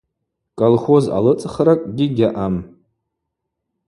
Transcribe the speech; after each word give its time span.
Колхоз 0.59 1.05
алыцӏхракӏгьи 1.17 2.07
гьаъам. 2.15 2.55